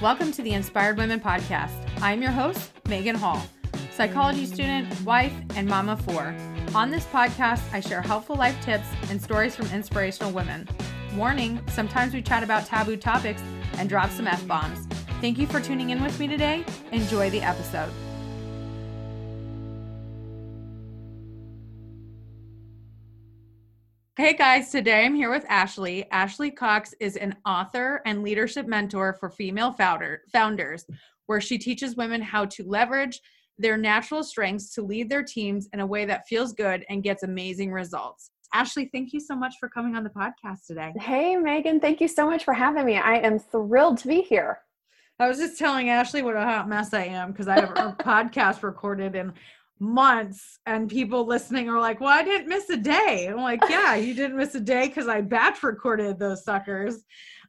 [0.00, 1.72] Welcome to the Inspired Women Podcast.
[2.00, 3.44] I'm your host, Megan Hall,
[3.90, 6.36] psychology student, wife, and mama four.
[6.72, 10.68] On this podcast, I share helpful life tips and stories from inspirational women.
[11.16, 13.42] Warning sometimes we chat about taboo topics
[13.72, 14.86] and drop some F bombs.
[15.20, 16.64] Thank you for tuning in with me today.
[16.92, 17.90] Enjoy the episode.
[24.18, 26.04] Hey guys, today I'm here with Ashley.
[26.10, 30.84] Ashley Cox is an author and leadership mentor for female founder, founders,
[31.26, 33.20] where she teaches women how to leverage
[33.58, 37.22] their natural strengths to lead their teams in a way that feels good and gets
[37.22, 38.32] amazing results.
[38.52, 40.92] Ashley, thank you so much for coming on the podcast today.
[40.98, 42.96] Hey, Megan, thank you so much for having me.
[42.96, 44.58] I am thrilled to be here.
[45.20, 47.96] I was just telling Ashley what a hot mess I am because I have a
[48.00, 49.32] podcast recorded in
[49.80, 53.28] months and people listening are like, well, I didn't miss a day.
[53.30, 57.04] I'm like, yeah, you didn't miss a day because I batch recorded those suckers.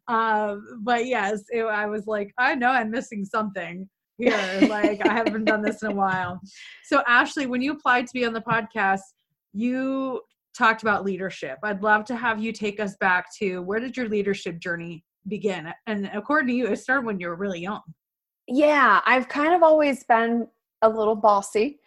[0.07, 4.59] Uh, but yes, it, I was like, I know I'm missing something here.
[4.69, 6.39] Like I haven't done this in a while.
[6.83, 9.01] So Ashley, when you applied to be on the podcast,
[9.53, 10.21] you
[10.57, 11.57] talked about leadership.
[11.63, 15.71] I'd love to have you take us back to where did your leadership journey begin?
[15.87, 17.81] And according to you, it started when you were really young.
[18.47, 20.47] Yeah, I've kind of always been
[20.81, 21.79] a little bossy.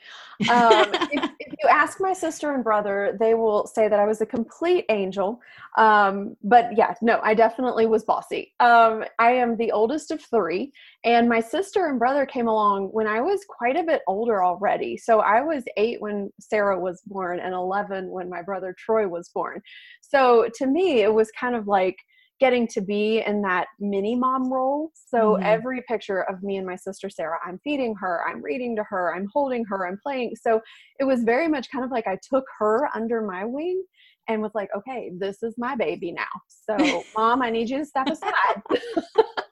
[0.50, 4.20] Um, if, if, you ask my sister and brother, they will say that I was
[4.20, 5.40] a complete angel.
[5.78, 8.52] Um, but yeah, no, I definitely was bossy.
[8.60, 10.72] Um, I am the oldest of three,
[11.04, 14.96] and my sister and brother came along when I was quite a bit older already.
[14.96, 19.28] So I was eight when Sarah was born, and 11 when my brother Troy was
[19.28, 19.62] born.
[20.00, 21.96] So to me, it was kind of like,
[22.42, 24.90] getting to be in that mini mom role.
[24.94, 25.44] So mm-hmm.
[25.44, 29.14] every picture of me and my sister Sarah, I'm feeding her, I'm reading to her,
[29.14, 30.34] I'm holding her, I'm playing.
[30.34, 30.60] So
[30.98, 33.84] it was very much kind of like I took her under my wing
[34.26, 36.24] and was like, okay, this is my baby now.
[36.48, 38.62] So, mom, I need you to step aside.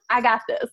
[0.09, 0.69] I got this.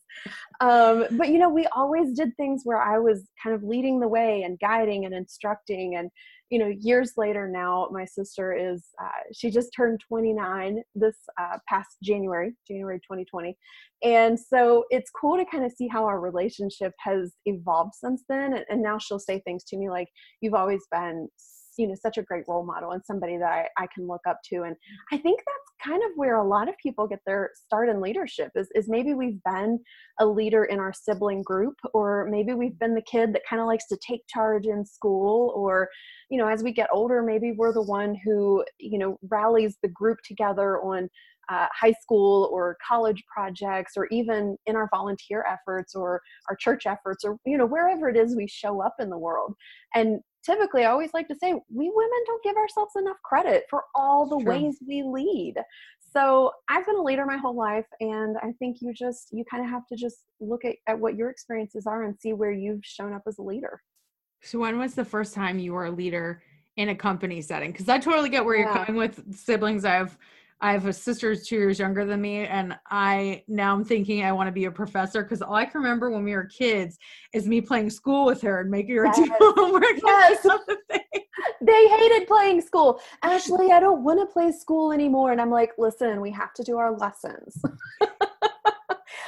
[0.60, 4.08] Um, but you know, we always did things where I was kind of leading the
[4.08, 6.10] way and guiding and instructing and
[6.50, 11.58] you know years later now my sister is uh, she just turned 29 this uh,
[11.68, 13.56] past january january 2020
[14.04, 18.54] and so it's cool to kind of see how our relationship has evolved since then
[18.54, 20.08] and, and now she'll say things to me like
[20.40, 21.28] you've always been
[21.78, 24.40] you know such a great role model and somebody that I, I can look up
[24.50, 24.62] to.
[24.64, 24.76] And
[25.12, 28.50] i think that's kind of where a lot of people get their start in leadership
[28.56, 29.78] is, is maybe we've been
[30.20, 33.66] a leader in our sibling group or maybe we've been the kid that kind of
[33.66, 35.88] likes to take charge in school or
[36.30, 39.88] you know as we get older maybe we're the one who you know rallies the
[39.88, 41.08] group together on
[41.48, 46.84] uh, high school or college projects or even in our volunteer efforts or our church
[46.86, 49.54] efforts or you know wherever it is we show up in the world.
[49.94, 53.84] And typically I always like to say we women don't give ourselves enough credit for
[53.94, 54.52] all the True.
[54.52, 55.54] ways we lead.
[56.12, 59.62] So I've been a leader my whole life and I think you just you kind
[59.62, 62.84] of have to just look at, at what your experiences are and see where you've
[62.84, 63.82] shown up as a leader.
[64.40, 66.42] So when was the first time you were a leader
[66.76, 67.72] in a company setting?
[67.72, 68.64] Because I totally get where yeah.
[68.64, 69.84] you're coming with siblings.
[69.84, 70.16] I have
[70.60, 74.24] I have a sister who's two years younger than me, and I now I'm thinking
[74.24, 76.98] I want to be a professor because all I can remember when we were kids
[77.32, 79.16] is me playing school with her and making her yes.
[79.16, 79.84] do homework.
[80.04, 80.46] Yes.
[81.60, 83.00] they hated playing school.
[83.22, 85.32] Ashley, I don't want to play school anymore.
[85.32, 87.62] And I'm like, listen, we have to do our lessons.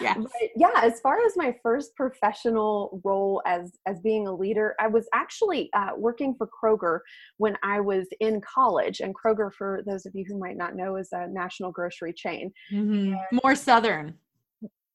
[0.00, 0.14] yeah
[0.56, 5.06] yeah as far as my first professional role as as being a leader i was
[5.14, 7.00] actually uh, working for kroger
[7.36, 10.96] when i was in college and kroger for those of you who might not know
[10.96, 12.52] is a national grocery chain.
[12.72, 13.14] Mm-hmm.
[13.42, 14.14] more southern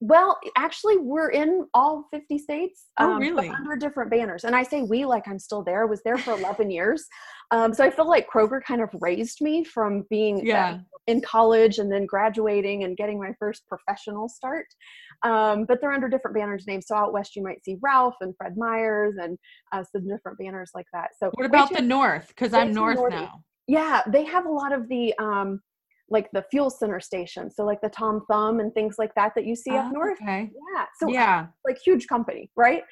[0.01, 2.88] well, actually, we're in all 50 states.
[3.00, 3.47] Oh, um, really?
[3.50, 4.44] under different banners.
[4.44, 5.83] And I say we like I'm still there.
[5.83, 7.06] I was there for 11 years.
[7.51, 10.69] Um, so I feel like Kroger kind of raised me from being uh, yeah.
[10.73, 14.66] uh, in college and then graduating and getting my first professional start.
[15.23, 16.88] Um, but they're under different banners names.
[16.88, 19.38] So out west, you might see Ralph and Fred Meyers and
[19.72, 21.12] uh, some different banners like that.
[21.17, 22.27] So what about the North?
[22.29, 23.41] Because I'm North now.
[23.67, 25.62] Yeah, they have a lot of the um,
[26.10, 29.46] like the fuel center station so like the tom thumb and things like that that
[29.46, 30.18] you see oh, up north.
[30.22, 30.50] okay.
[30.75, 31.48] Yeah so yeah.
[31.66, 32.84] like huge company right?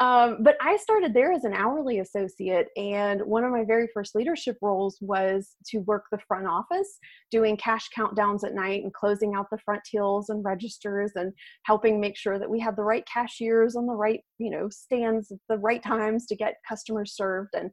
[0.00, 4.16] Um, but i started there as an hourly associate and one of my very first
[4.16, 6.98] leadership roles was to work the front office
[7.30, 11.32] doing cash countdowns at night and closing out the front tills and registers and
[11.62, 15.30] helping make sure that we had the right cashiers on the right you know stands
[15.30, 17.70] at the right times to get customers served and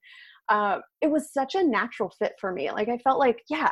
[0.50, 2.70] uh, it was such a natural fit for me.
[2.72, 3.72] Like i felt like yeah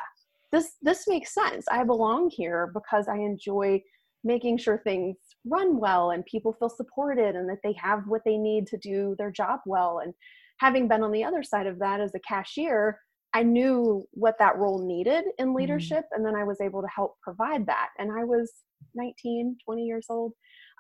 [0.52, 3.82] this this makes sense i belong here because i enjoy
[4.24, 5.16] making sure things
[5.46, 9.16] run well and people feel supported and that they have what they need to do
[9.18, 10.14] their job well and
[10.60, 13.00] having been on the other side of that as a cashier
[13.34, 15.56] i knew what that role needed in mm-hmm.
[15.56, 16.16] leadership mm-hmm.
[16.16, 18.52] and then i was able to help provide that and i was
[18.96, 20.34] 19, 20 years old.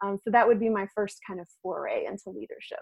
[0.04, 2.80] Um, so that would be my first kind of foray into leadership.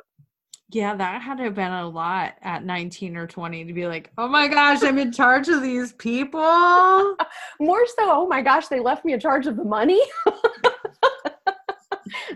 [0.69, 4.11] Yeah, that had to have been a lot at 19 or 20 to be like,
[4.17, 6.41] oh my gosh, I'm in charge of these people.
[7.59, 10.01] More so, oh my gosh, they left me in charge of the money.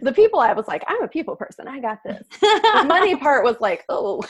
[0.02, 1.68] the people I was like, I'm a people person.
[1.68, 2.24] I got this.
[2.42, 4.24] The money part was like, oh,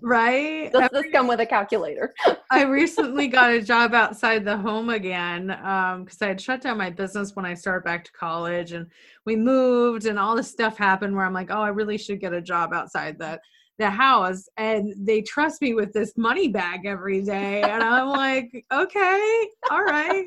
[0.00, 0.72] right.
[0.72, 2.14] Does this come with a calculator?
[2.50, 6.78] I recently got a job outside the home again because um, I had shut down
[6.78, 8.86] my business when I started back to college, and
[9.26, 12.32] we moved, and all this stuff happened where I'm like, oh, I really should get
[12.32, 13.40] a job outside the
[13.78, 18.64] the house, and they trust me with this money bag every day, and I'm like,
[18.70, 20.26] okay, all right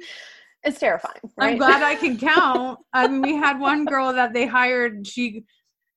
[0.65, 1.19] it's terrifying.
[1.37, 1.51] Right?
[1.51, 2.79] I'm glad I can count.
[2.93, 5.07] I mean, we had one girl that they hired.
[5.07, 5.45] She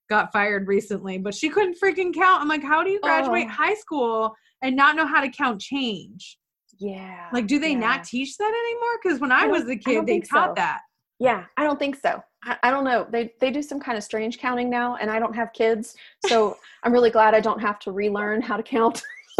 [0.08, 2.42] got fired recently, but she couldn't freaking count.
[2.42, 3.52] I'm like, how do you graduate oh.
[3.52, 6.38] high school and not know how to count change?
[6.78, 7.28] Yeah.
[7.32, 7.78] Like, do they yeah.
[7.78, 8.98] not teach that anymore?
[9.02, 10.54] Because when I, I was a kid, they taught so.
[10.56, 10.80] that.
[11.18, 12.22] Yeah, I don't think so.
[12.44, 13.06] I, I, don't know.
[13.10, 16.56] They they do some kind of strange counting now, and I don't have kids, so
[16.84, 19.02] I'm really glad I don't have to relearn how to count.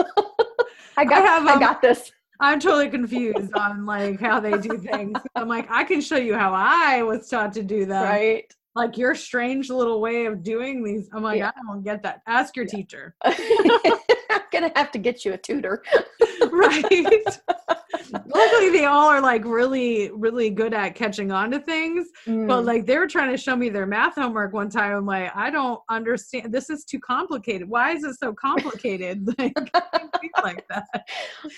[0.96, 2.10] I got I, have, um, I got this.
[2.40, 5.18] I'm totally confused on like how they do things.
[5.34, 8.04] I'm like, I can show you how I was taught to do that.
[8.04, 8.54] Right.
[8.76, 11.08] Like your strange little way of doing these.
[11.12, 11.50] I'm like, yeah.
[11.56, 12.22] I don't get that.
[12.26, 12.76] Ask your yeah.
[12.76, 13.14] teacher.
[13.24, 15.82] I'm gonna have to get you a tutor.
[16.52, 17.40] right.
[18.12, 22.08] Luckily, they all are like really, really good at catching on to things.
[22.26, 22.46] Mm.
[22.46, 24.92] But like they were trying to show me their math homework one time.
[24.92, 26.52] I'm like, I don't understand.
[26.52, 27.68] This is too complicated.
[27.68, 29.26] Why is it so complicated?
[29.38, 29.54] like,
[30.42, 30.86] like that.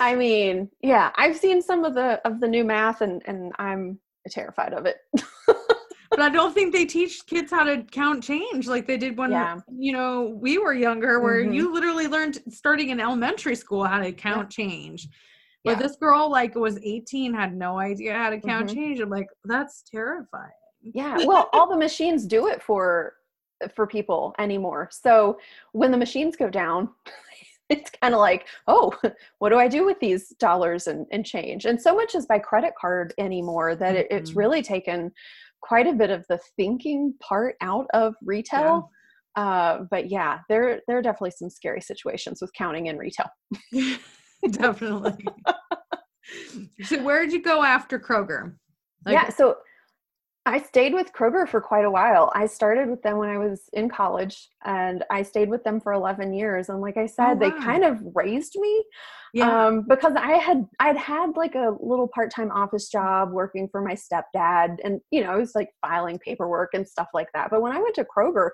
[0.00, 3.98] I mean, yeah, I've seen some of the of the new math, and and I'm
[4.28, 4.98] terrified of it.
[5.46, 9.30] but I don't think they teach kids how to count change like they did when
[9.30, 9.58] yeah.
[9.76, 11.52] you know we were younger, where mm-hmm.
[11.52, 14.64] you literally learned starting in elementary school how to count yeah.
[14.64, 15.08] change.
[15.64, 15.82] But yeah.
[15.82, 18.76] this girl like was 18, had no idea how to count mm-hmm.
[18.76, 19.00] change.
[19.00, 20.50] I'm like, that's terrifying.
[20.82, 21.18] Yeah.
[21.26, 23.14] Well, all the machines do it for
[23.74, 24.88] for people anymore.
[24.90, 25.38] So
[25.72, 26.88] when the machines go down,
[27.68, 28.94] it's kind of like, oh,
[29.38, 31.66] what do I do with these dollars and, and change?
[31.66, 33.96] And so much is by credit card anymore that mm-hmm.
[33.96, 34.38] it, it's mm-hmm.
[34.38, 35.12] really taken
[35.62, 38.90] quite a bit of the thinking part out of retail.
[39.36, 39.42] Yeah.
[39.42, 43.28] Uh, but yeah, there there are definitely some scary situations with counting in retail.
[44.50, 45.26] Definitely.
[46.84, 48.54] so where did you go after Kroger?
[49.04, 49.56] Like- yeah, so
[50.50, 52.32] I stayed with Kroger for quite a while.
[52.34, 55.92] I started with them when I was in college and I stayed with them for
[55.92, 56.68] 11 years.
[56.68, 57.38] And like I said, oh, wow.
[57.38, 58.84] they kind of raised me
[59.32, 59.66] yeah.
[59.66, 63.94] um, because I had, I'd had like a little part-time office job working for my
[63.94, 67.50] stepdad and, you know, I was like filing paperwork and stuff like that.
[67.50, 68.50] But when I went to Kroger,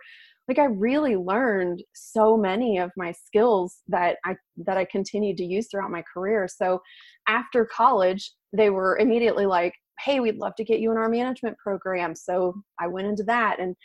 [0.49, 5.45] like I really learned so many of my skills that I that I continued to
[5.45, 6.47] use throughout my career.
[6.47, 6.81] So
[7.27, 11.57] after college, they were immediately like, "Hey, we'd love to get you in our management
[11.59, 13.77] program." So I went into that and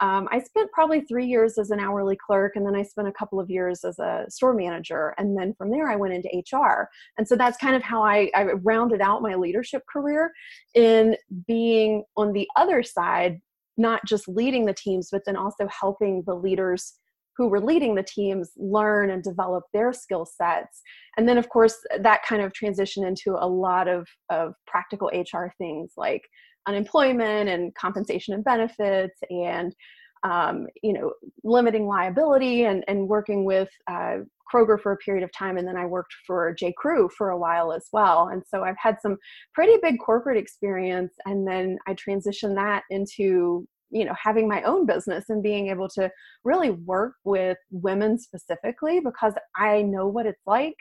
[0.00, 3.12] um, I spent probably three years as an hourly clerk, and then I spent a
[3.12, 5.14] couple of years as a store manager.
[5.18, 6.88] And then from there, I went into HR.
[7.18, 10.32] And so that's kind of how I, I rounded out my leadership career
[10.74, 13.40] in being on the other side
[13.76, 16.94] not just leading the teams, but then also helping the leaders
[17.40, 20.82] who were leading the teams learn and develop their skill sets.
[21.16, 25.46] And then, of course, that kind of transition into a lot of, of practical HR
[25.56, 26.20] things like
[26.68, 29.74] unemployment and compensation and benefits and
[30.22, 34.18] um, you know limiting liability and, and working with uh,
[34.52, 36.74] Kroger for a period of time, and then I worked for J.
[36.76, 38.28] Crew for a while as well.
[38.28, 39.16] And so I've had some
[39.54, 44.86] pretty big corporate experience, and then I transitioned that into you know having my own
[44.86, 46.10] business and being able to
[46.44, 50.76] really work with women specifically because I know what it's like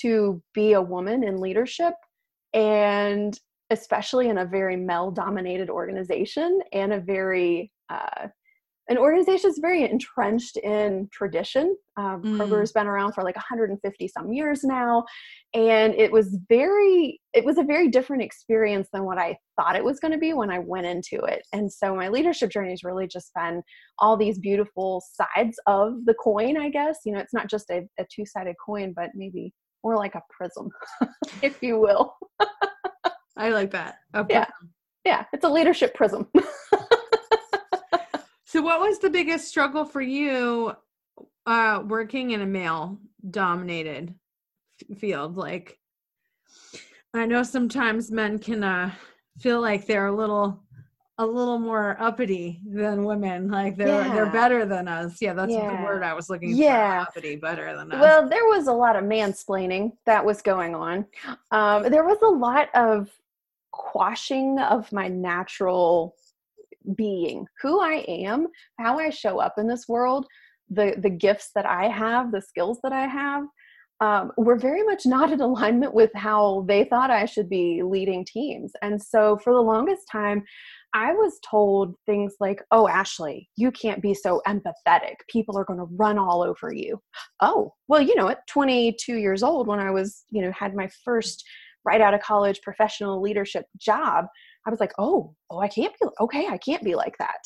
[0.00, 1.94] to be a woman in leadership
[2.52, 3.38] and
[3.70, 8.28] especially in a very male dominated organization and a very uh,
[8.88, 11.74] an organization is very entrenched in tradition.
[11.96, 12.36] Um, mm.
[12.36, 15.04] Kroger's been around for like 150 some years now,
[15.54, 19.84] and it was very, it was a very different experience than what I thought it
[19.84, 21.42] was going to be when I went into it.
[21.52, 23.62] And so my leadership journey has really just been
[24.00, 26.58] all these beautiful sides of the coin.
[26.58, 30.14] I guess you know, it's not just a, a two-sided coin, but maybe more like
[30.14, 30.68] a prism,
[31.42, 32.14] if you will.
[33.36, 33.96] I like that.
[34.28, 34.46] Yeah,
[35.04, 36.28] yeah, it's a leadership prism.
[38.54, 40.76] So, what was the biggest struggle for you
[41.44, 44.14] uh, working in a male dominated
[44.96, 45.36] field?
[45.36, 45.80] Like,
[47.12, 48.92] I know sometimes men can uh,
[49.40, 50.62] feel like they're a little
[51.18, 54.14] a little more uppity than women like they're yeah.
[54.14, 55.76] they're better than us yeah that's yeah.
[55.76, 57.04] the word i was looking yeah.
[57.04, 60.74] for uppity better than us well there was a lot of mansplaining that was going
[60.74, 61.06] on
[61.52, 63.08] um, there was a lot of
[63.70, 66.16] quashing of my natural
[66.96, 68.46] being who i am
[68.78, 70.26] how i show up in this world
[70.70, 73.44] the the gifts that i have the skills that i have
[74.00, 78.24] um, were very much not in alignment with how they thought i should be leading
[78.24, 80.44] teams and so for the longest time
[80.94, 85.16] I was told things like, oh, Ashley, you can't be so empathetic.
[85.28, 87.02] People are going to run all over you.
[87.40, 90.88] Oh, well, you know, at 22 years old, when I was, you know, had my
[91.04, 91.44] first
[91.84, 94.26] right out of college professional leadership job,
[94.66, 97.40] I was like, oh, oh, I can't be, okay, I can't be like that.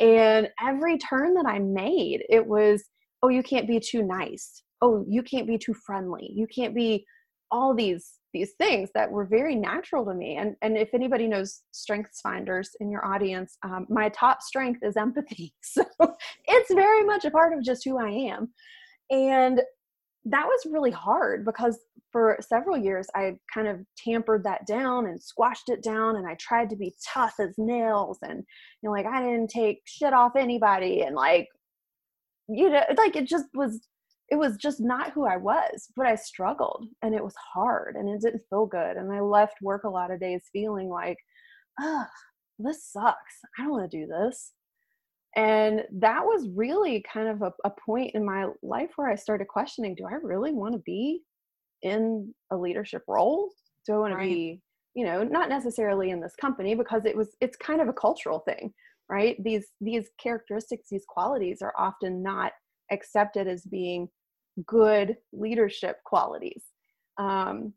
[0.00, 2.82] And every turn that I made, it was,
[3.22, 4.62] oh, you can't be too nice.
[4.80, 6.30] Oh, you can't be too friendly.
[6.34, 7.04] You can't be
[7.50, 11.60] all these these things that were very natural to me and and if anybody knows
[11.70, 15.84] strengths finders in your audience um, my top strength is empathy so
[16.46, 18.48] it's very much a part of just who i am
[19.10, 19.60] and
[20.24, 21.78] that was really hard because
[22.12, 26.34] for several years i kind of tampered that down and squashed it down and i
[26.34, 30.36] tried to be tough as nails and you know like i didn't take shit off
[30.36, 31.48] anybody and like
[32.48, 33.86] you know like it just was
[34.32, 38.08] it was just not who I was, but I struggled and it was hard and
[38.08, 38.96] it didn't feel good.
[38.96, 41.18] And I left work a lot of days feeling like,
[41.82, 42.06] ugh,
[42.58, 43.34] this sucks.
[43.58, 44.52] I don't want to do this.
[45.36, 49.48] And that was really kind of a, a point in my life where I started
[49.48, 51.22] questioning do I really want to be
[51.82, 53.50] in a leadership role?
[53.86, 54.28] Do I want right.
[54.28, 54.60] to be,
[54.94, 58.40] you know, not necessarily in this company because it was, it's kind of a cultural
[58.40, 58.72] thing,
[59.08, 59.42] right?
[59.42, 62.52] These, these characteristics, these qualities are often not
[62.90, 64.08] accepted as being
[64.66, 66.62] good leadership qualities.
[67.18, 67.72] Um,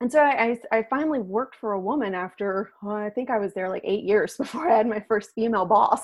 [0.00, 3.54] and so I, I, finally worked for a woman after well, I think I was
[3.54, 6.02] there like eight years before I had my first female boss,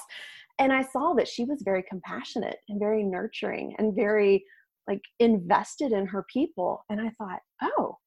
[0.59, 4.45] and I saw that she was very compassionate and very nurturing and very
[4.89, 6.85] like invested in her people.
[6.91, 7.99] And I thought, oh,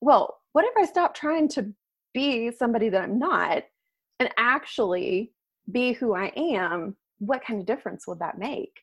[0.00, 1.72] well, what if I stop trying to
[2.12, 3.64] be somebody that I'm not
[4.20, 5.32] and actually
[5.70, 6.96] be who I am?
[7.18, 8.80] What kind of difference would that make?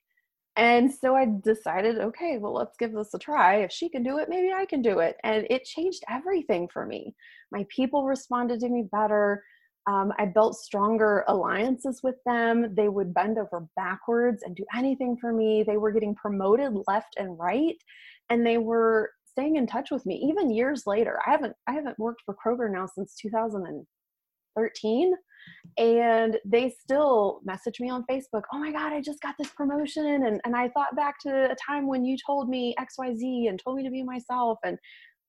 [0.58, 3.58] And so I decided, okay, well, let's give this a try.
[3.58, 5.16] If she can do it, maybe I can do it.
[5.24, 7.16] And it changed everything for me.
[7.52, 9.44] My people responded to me better.
[9.88, 12.76] Um, I built stronger alliances with them.
[12.76, 15.64] They would bend over backwards and do anything for me.
[15.64, 17.76] They were getting promoted left and right,
[18.30, 21.20] and they were staying in touch with me even years later.
[21.26, 25.14] I haven't I haven't worked for Kroger now since 2013
[25.78, 30.24] and they still message me on facebook oh my god i just got this promotion
[30.26, 33.78] and, and i thought back to a time when you told me xyz and told
[33.78, 34.78] me to be myself and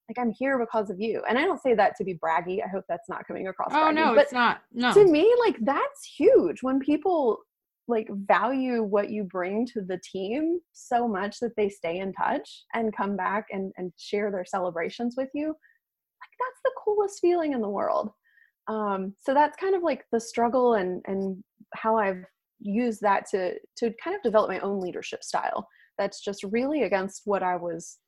[0.08, 1.22] like i'm here because of you.
[1.28, 2.62] And i don't say that to be braggy.
[2.64, 4.62] I hope that's not coming across oh braggy, no it's not.
[4.72, 4.92] No.
[4.92, 6.62] to me like that's huge.
[6.62, 7.38] When people
[7.88, 12.64] like value what you bring to the team so much that they stay in touch
[12.74, 15.54] and come back and, and share their celebrations with you
[16.22, 18.10] like that's the coolest feeling in the world.
[18.68, 21.42] Um, so that's kind of like the struggle and and
[21.74, 22.24] how i've
[22.60, 25.66] used that to to kind of develop my own leadership style.
[25.98, 27.98] That's just really against what i was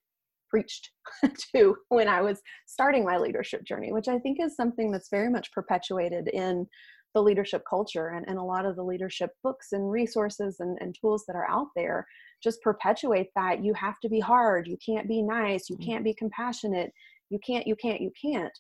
[0.54, 0.90] preached
[1.54, 5.30] to when i was starting my leadership journey which i think is something that's very
[5.30, 6.66] much perpetuated in
[7.14, 10.96] the leadership culture and, and a lot of the leadership books and resources and, and
[11.00, 12.06] tools that are out there
[12.42, 15.87] just perpetuate that you have to be hard you can't be nice you mm.
[15.87, 16.90] can't be compassionate
[17.30, 18.52] you can't you can't you can't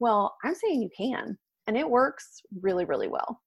[0.00, 1.36] well, I'm saying you can,
[1.66, 3.40] and it works really, really well.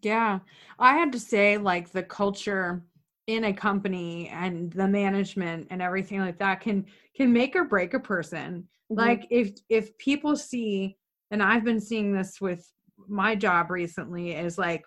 [0.00, 0.38] Yeah.
[0.78, 2.82] I had to say, like, the culture
[3.28, 7.92] in a company and the management and everything like that can can make or break
[7.94, 8.98] a person mm-hmm.
[8.98, 10.96] like if if people see
[11.30, 12.72] and i've been seeing this with
[13.06, 14.82] my job recently is like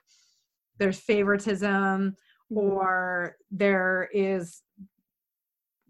[0.79, 2.15] there's favoritism
[2.51, 2.57] mm-hmm.
[2.57, 4.63] or there is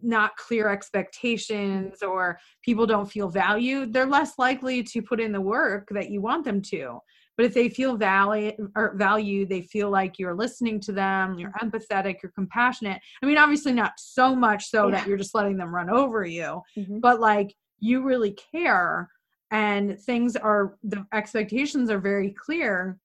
[0.04, 5.40] not clear expectations or people don't feel valued, they're less likely to put in the
[5.40, 6.98] work that you want them to.
[7.38, 11.54] But if they feel value or value, they feel like you're listening to them, you're
[11.62, 13.02] empathetic, you're compassionate.
[13.22, 14.96] I mean, obviously not so much so yeah.
[14.96, 17.00] that you're just letting them run over you, mm-hmm.
[17.00, 19.10] but like you really care
[19.50, 22.98] and things are the expectations are very clear.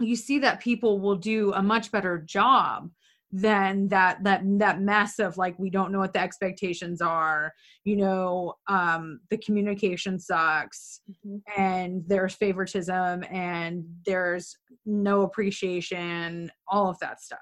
[0.00, 2.90] You see that people will do a much better job
[3.30, 7.52] than that that that mess of like we don't know what the expectations are
[7.84, 11.60] you know um the communication sucks mm-hmm.
[11.60, 14.56] and there's favoritism and there's
[14.86, 17.38] no appreciation all of that stuff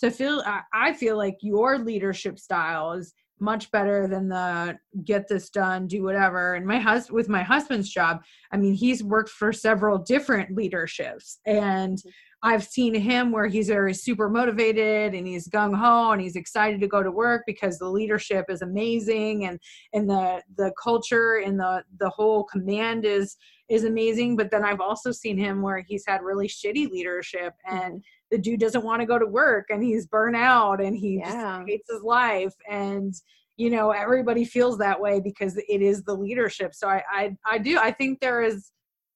[0.00, 0.42] so I feel
[0.72, 6.02] I feel like your leadership style is much better than the get this done, do
[6.02, 6.54] whatever.
[6.54, 11.40] And my husband with my husband's job, I mean, he's worked for several different leaderships
[11.46, 12.08] and mm-hmm.
[12.42, 16.80] I've seen him where he's very super motivated and he's gung ho and he's excited
[16.80, 19.60] to go to work because the leadership is amazing and
[19.92, 23.36] and the the culture and the the whole command is
[23.68, 24.36] is amazing.
[24.36, 27.76] But then i've also seen him where he's had really shitty leadership mm-hmm.
[27.76, 31.18] and the dude doesn't want to go to work and he's burnt out and he
[31.18, 31.58] yeah.
[31.58, 32.54] just hates his life.
[32.70, 33.14] And
[33.56, 36.74] you know everybody feels that way because it is the leadership.
[36.74, 37.78] So I, I i do.
[37.78, 38.72] I think there is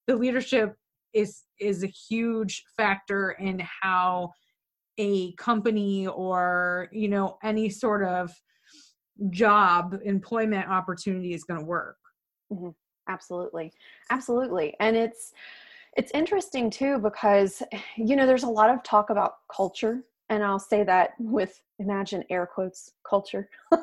[0.06, 0.76] the leadership
[1.14, 4.30] is is a huge factor in how
[4.98, 8.32] a company or you know any sort of
[9.30, 11.96] job employment opportunity is going to work
[12.52, 12.70] mm-hmm.
[13.08, 13.72] absolutely
[14.10, 15.32] absolutely and it's
[15.96, 17.62] it's interesting too because
[17.96, 22.24] you know there's a lot of talk about culture and i'll say that with imagine
[22.30, 23.48] air quotes culture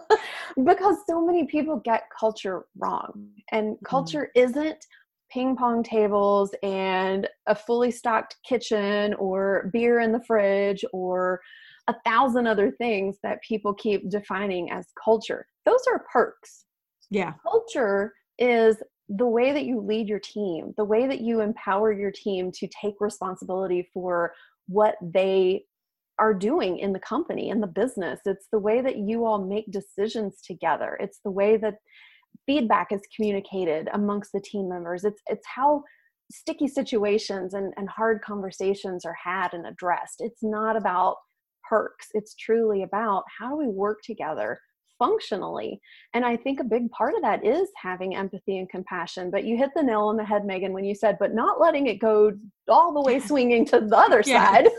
[0.63, 3.85] because so many people get culture wrong and mm-hmm.
[3.85, 4.41] culture mm.
[4.41, 4.85] isn't
[5.31, 11.39] ping pong tables and a fully stocked kitchen or beer in the fridge or
[11.87, 15.45] a thousand other things that people keep defining as culture.
[15.65, 16.65] Those are perks.
[17.09, 17.33] Yeah.
[17.43, 18.77] Culture is
[19.09, 22.67] the way that you lead your team, the way that you empower your team to
[22.67, 24.33] take responsibility for
[24.67, 25.65] what they
[26.19, 29.69] are doing in the company in the business it's the way that you all make
[29.71, 31.75] decisions together it's the way that
[32.51, 35.05] feedback is communicated amongst the team members.
[35.05, 35.83] It's it's how
[36.29, 40.15] sticky situations and, and hard conversations are had and addressed.
[40.19, 41.15] It's not about
[41.69, 42.07] perks.
[42.13, 44.59] It's truly about how do we work together
[45.01, 45.81] functionally.
[46.13, 49.31] And i think a big part of that is having empathy and compassion.
[49.31, 51.87] But you hit the nail on the head megan when you said but not letting
[51.87, 52.31] it go
[52.69, 54.67] all the way swinging to the other side.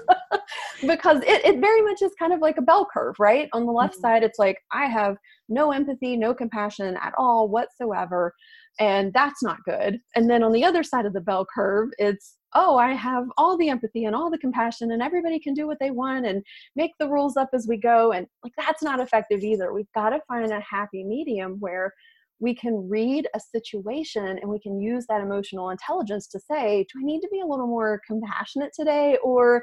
[0.85, 3.49] Because it, it very much is kind of like a bell curve right?
[3.53, 4.03] On the left mm-hmm.
[4.03, 5.17] side it's like i have
[5.49, 8.33] no empathy no compassion at all whatsoever
[8.81, 10.01] and that's not good.
[10.17, 13.57] And then on the other side of the bell curve it's oh i have all
[13.57, 16.43] the empathy and all the compassion and everybody can do what they want and
[16.77, 20.11] make the rules up as we go and like that's not effective either we've got
[20.11, 21.93] to find a happy medium where
[22.41, 27.01] we can read a situation and we can use that emotional intelligence to say do
[27.01, 29.63] i need to be a little more compassionate today or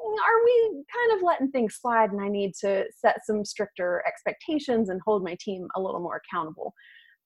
[0.00, 4.88] are we kind of letting things slide and I need to set some stricter expectations
[4.88, 6.74] and hold my team a little more accountable?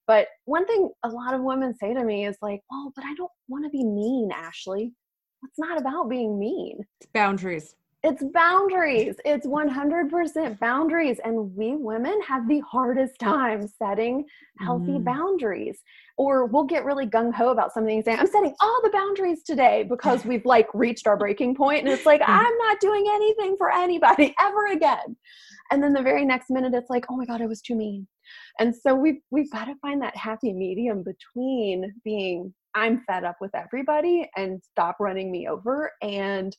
[0.07, 3.15] But one thing a lot of women say to me is like, well, but I
[3.15, 4.93] don't want to be mean, Ashley.
[5.45, 6.81] It's not about being mean.
[7.01, 7.75] It's boundaries.
[8.05, 9.15] It's boundaries.
[9.25, 11.21] It's 100% boundaries.
[11.25, 14.25] And we women have the hardest time setting
[14.59, 15.05] healthy mm.
[15.05, 15.81] boundaries.
[16.17, 19.45] Or we'll get really gung ho about something and say, I'm setting all the boundaries
[19.45, 21.59] today because we've like reached our breaking point.
[21.59, 25.17] point, And it's like, I'm not doing anything for anybody ever again.
[25.71, 28.09] And then the very next minute, it's like, oh my God, I was too mean.
[28.59, 33.37] And so we've, we've got to find that happy medium between being, I'm fed up
[33.41, 36.57] with everybody and stop running me over and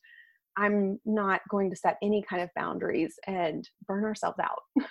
[0.58, 4.86] I'm not going to set any kind of boundaries and burn ourselves out.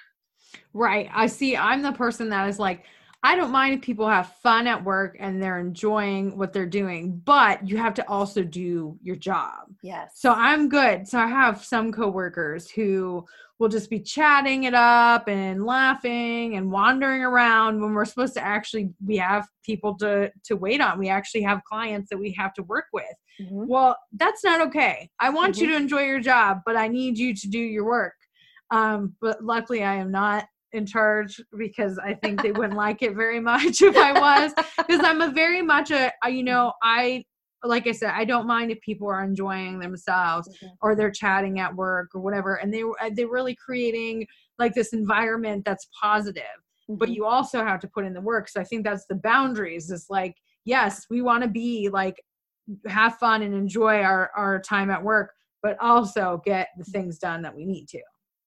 [0.73, 1.09] right.
[1.13, 1.57] I see.
[1.57, 2.85] I'm the person that is like,
[3.25, 7.23] I don't mind if people have fun at work and they're enjoying what they're doing,
[7.25, 9.69] but you have to also do your job.
[9.83, 10.15] Yes.
[10.17, 11.07] So I'm good.
[11.07, 13.25] So I have some coworkers who
[13.61, 18.45] will just be chatting it up and laughing and wandering around when we're supposed to
[18.45, 20.99] actually we have people to to wait on.
[20.99, 23.05] We actually have clients that we have to work with.
[23.41, 23.67] Mm-hmm.
[23.69, 25.09] Well, that's not okay.
[25.21, 25.65] I want mm-hmm.
[25.65, 28.15] you to enjoy your job, but I need you to do your work.
[28.73, 33.15] Um, but luckily I am not in charge because I think they wouldn't like it
[33.15, 37.25] very much if I was because I'm a very much a you know I
[37.65, 40.75] like I said I don't mind if people are enjoying themselves mm-hmm.
[40.81, 44.27] or they're chatting at work or whatever and they uh, they're really creating
[44.59, 46.97] like this environment that's positive mm-hmm.
[46.97, 49.91] but you also have to put in the work so I think that's the boundaries
[49.91, 52.23] is like yes we want to be like
[52.87, 55.33] have fun and enjoy our our time at work
[55.63, 58.01] but also get the things done that we need to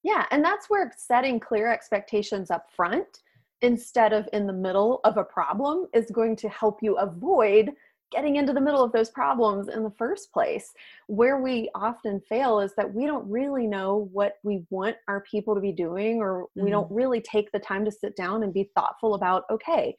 [0.06, 3.22] yeah, and that's where setting clear expectations up front
[3.60, 7.72] instead of in the middle of a problem is going to help you avoid
[8.12, 10.72] getting into the middle of those problems in the first place.
[11.08, 15.56] Where we often fail is that we don't really know what we want our people
[15.56, 16.62] to be doing, or mm-hmm.
[16.62, 16.94] we don't mm-hmm.
[16.94, 19.96] really take the time to sit down and be thoughtful about, okay,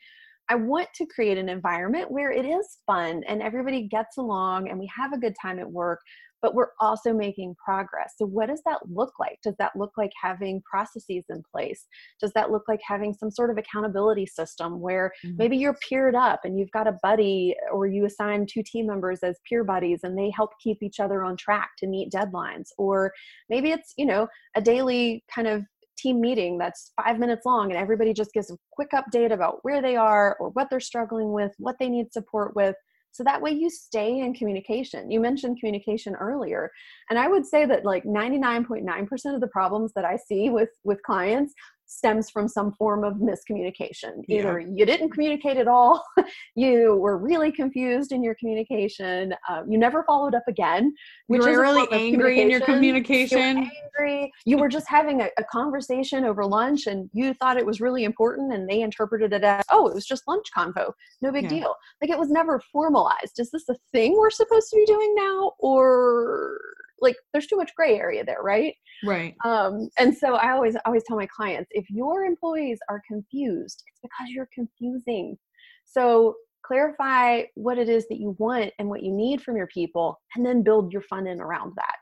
[0.49, 4.79] I want to create an environment where it is fun and everybody gets along and
[4.79, 5.99] we have a good time at work,
[6.41, 8.13] but we're also making progress.
[8.17, 9.39] So, what does that look like?
[9.43, 11.85] Does that look like having processes in place?
[12.21, 15.37] Does that look like having some sort of accountability system where mm-hmm.
[15.37, 19.19] maybe you're peered up and you've got a buddy or you assign two team members
[19.23, 22.67] as peer buddies and they help keep each other on track to meet deadlines?
[22.77, 23.11] Or
[23.49, 25.63] maybe it's, you know, a daily kind of
[25.97, 29.81] team meeting that's five minutes long and everybody just gives a quick update about where
[29.81, 32.75] they are or what they're struggling with, what they need support with.
[33.17, 35.09] So that way you stay in communication.
[35.09, 36.69] You mentioned communication earlier.
[37.09, 41.01] And I would say that like 99.9% of the problems that I see with with
[41.01, 41.55] clients
[41.87, 44.23] stems from some form of miscommunication.
[44.27, 44.67] Either yeah.
[44.75, 46.03] you didn't communicate at all,
[46.55, 50.93] you were really confused in your communication, um, you never followed up again.
[51.27, 53.57] Which you were really angry in your communication.
[53.57, 53.69] You
[53.99, 54.31] angry.
[54.45, 58.03] You were just having a, a, conversation over lunch, and you thought it was really
[58.03, 61.49] important, and they interpreted it as, "Oh, it was just lunch convo, no big yeah.
[61.49, 63.39] deal." Like it was never formalized.
[63.39, 66.59] Is this a thing we're supposed to be doing now, or
[67.01, 68.73] like there's too much gray area there right?
[69.05, 69.35] Right.
[69.45, 73.99] Um and so i always always tell my clients if your employees are confused it's
[74.01, 75.37] because you're confusing.
[75.85, 80.19] So clarify what it is that you want and what you need from your people
[80.35, 81.95] and then build your fun in around that.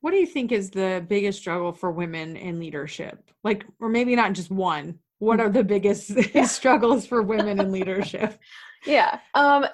[0.00, 3.30] What do you think is the biggest struggle for women in leadership?
[3.42, 4.98] Like or maybe not just one.
[5.18, 6.46] What are the biggest yeah.
[6.46, 8.38] struggles for women in leadership?
[8.86, 9.64] Yeah um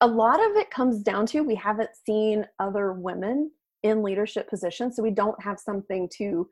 [0.00, 3.50] a lot of it comes down to we haven't seen other women
[3.82, 6.48] in leadership positions, so we don't have something to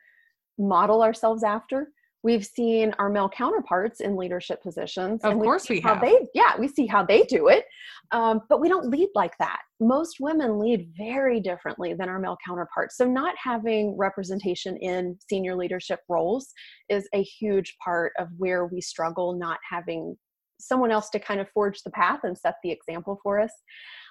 [0.58, 1.88] model ourselves after.
[2.24, 5.20] We've seen our male counterparts in leadership positions.
[5.22, 6.00] Of course, we have.
[6.00, 7.64] They, yeah, we see how they do it,
[8.10, 9.60] um, but we don't lead like that.
[9.78, 12.96] Most women lead very differently than our male counterparts.
[12.96, 16.52] So, not having representation in senior leadership roles
[16.88, 20.16] is a huge part of where we struggle not having
[20.60, 23.52] someone else to kind of forge the path and set the example for us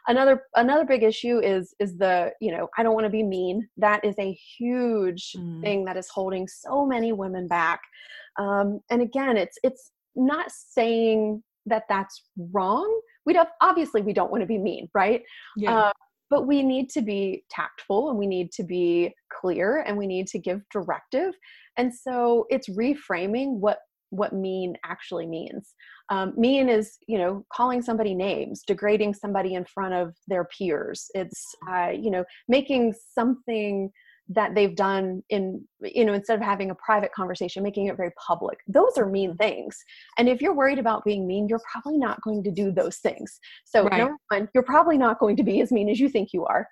[0.07, 3.67] another another big issue is is the you know i don't want to be mean
[3.77, 5.61] that is a huge mm.
[5.61, 7.81] thing that is holding so many women back
[8.39, 14.31] um, and again it's it's not saying that that's wrong we don't obviously we don't
[14.31, 15.23] want to be mean right
[15.57, 15.77] yeah.
[15.77, 15.91] Uh,
[16.29, 20.27] but we need to be tactful and we need to be clear and we need
[20.27, 21.33] to give directive
[21.77, 23.79] and so it's reframing what
[24.09, 25.73] what mean actually means.
[26.09, 31.09] Um, mean is, you know, calling somebody names, degrading somebody in front of their peers.
[31.13, 33.91] It's, uh, you know, making something
[34.29, 38.11] that they've done in, you know, instead of having a private conversation, making it very
[38.25, 38.59] public.
[38.67, 39.77] Those are mean things.
[40.17, 43.39] And if you're worried about being mean, you're probably not going to do those things.
[43.65, 43.97] So, right.
[43.97, 46.67] number one, you're probably not going to be as mean as you think you are.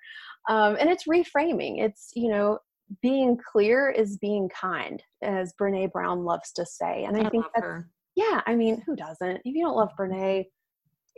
[0.48, 1.82] Um, and it's reframing.
[1.82, 2.58] It's, you know,
[3.02, 7.04] being clear is being kind, as Brene Brown loves to say.
[7.04, 7.88] And I, I think that's, her.
[8.16, 9.36] Yeah, I mean, who doesn't?
[9.44, 10.46] If you don't love Brene,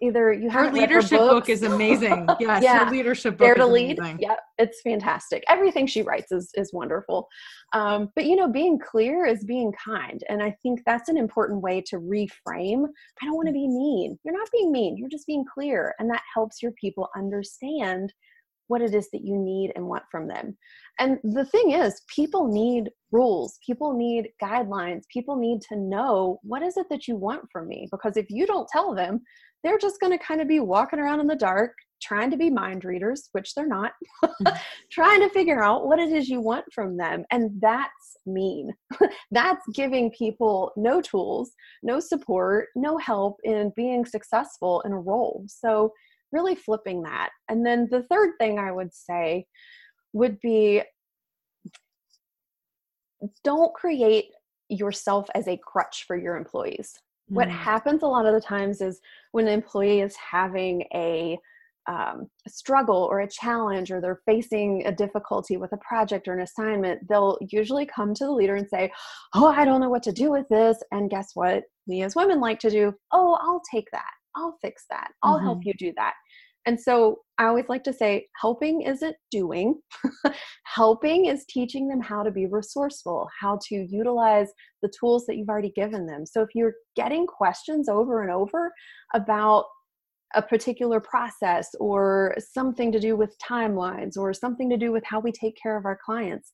[0.03, 2.29] either you have her leadership her book is amazing.
[2.41, 3.99] Yes, yeah, her leadership book Dare to lead.
[3.99, 4.19] Amazing.
[4.21, 5.45] Yeah, it's fantastic.
[5.49, 7.29] Everything she writes is is wonderful.
[7.73, 11.63] Um, but you know, being clear is being kind, and I think that's an important
[11.63, 12.87] way to reframe.
[13.23, 14.19] I don't want to be mean.
[14.25, 14.97] You're not being mean.
[14.97, 18.13] You're just being clear, and that helps your people understand
[18.69, 20.57] what it is that you need and want from them.
[20.99, 26.63] And the thing is, people need rules, people need guidelines, people need to know what
[26.63, 27.89] is it that you want from me?
[27.91, 29.21] Because if you don't tell them,
[29.65, 32.49] they're just going to kind of be walking around in the dark, trying to be
[32.49, 33.93] mind readers, which they're not,
[34.25, 34.57] mm-hmm.
[34.93, 37.25] trying to figure out what it is you want from them.
[37.31, 38.73] And that's mean.
[39.31, 41.53] that's giving people no tools,
[41.83, 45.45] no support, no help in being successful in a role.
[45.49, 45.93] So
[46.33, 47.31] really flipping that.
[47.49, 49.47] And then the third thing I would say
[50.13, 50.83] would be
[53.45, 54.27] don't create
[54.69, 56.95] yourself as a crutch for your employees.
[57.31, 57.37] Mm.
[57.37, 59.01] What happens a lot of the times is
[59.33, 61.39] when an employee is having a,
[61.89, 66.35] um, a struggle or a challenge or they're facing a difficulty with a project or
[66.35, 68.93] an assignment, they'll usually come to the leader and say,
[69.35, 70.79] Oh, I don't know what to do with this.
[70.93, 71.65] And guess what?
[71.87, 74.11] We as women like to do, Oh, I'll take that.
[74.39, 75.11] I'll fix that.
[75.23, 75.47] I'll mm-hmm.
[75.47, 76.15] help you do that.
[76.67, 79.81] And so I always like to say, helping isn't doing.
[80.65, 84.49] helping is teaching them how to be resourceful, how to utilize
[84.83, 86.27] the tools that you've already given them.
[86.27, 88.71] So if you're getting questions over and over
[89.15, 89.65] about
[90.35, 95.21] a particular process or something to do with timelines or something to do with how
[95.21, 96.53] we take care of our clients,